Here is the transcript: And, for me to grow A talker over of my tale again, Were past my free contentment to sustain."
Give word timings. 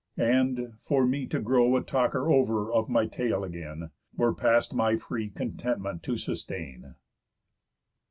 And, 0.17 0.73
for 0.81 1.05
me 1.05 1.27
to 1.27 1.39
grow 1.39 1.75
A 1.77 1.83
talker 1.83 2.27
over 2.27 2.71
of 2.73 2.89
my 2.89 3.05
tale 3.05 3.43
again, 3.43 3.91
Were 4.17 4.33
past 4.33 4.73
my 4.73 4.97
free 4.97 5.29
contentment 5.29 6.01
to 6.01 6.17
sustain." 6.17 6.95